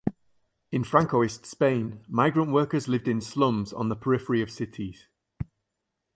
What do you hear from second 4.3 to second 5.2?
of cities.